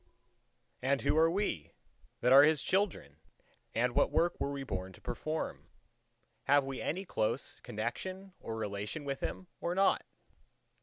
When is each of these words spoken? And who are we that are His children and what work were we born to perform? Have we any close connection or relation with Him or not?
And 0.81 1.01
who 1.01 1.15
are 1.15 1.29
we 1.29 1.73
that 2.21 2.33
are 2.33 2.41
His 2.41 2.63
children 2.63 3.19
and 3.75 3.93
what 3.93 4.09
work 4.09 4.39
were 4.39 4.51
we 4.51 4.63
born 4.63 4.93
to 4.93 4.99
perform? 4.99 5.69
Have 6.45 6.63
we 6.63 6.81
any 6.81 7.05
close 7.05 7.59
connection 7.59 8.33
or 8.39 8.55
relation 8.57 9.03
with 9.05 9.19
Him 9.19 9.45
or 9.59 9.75
not? 9.75 10.03